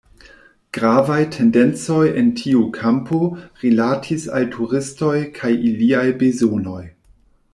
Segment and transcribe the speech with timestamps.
[0.75, 3.19] Gravaj tendencoj en tiu kampo
[3.65, 6.83] rilatis al turistoj kaj iliaj bezonoj.